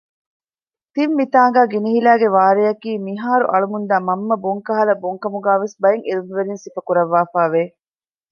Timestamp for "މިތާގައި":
1.19-1.69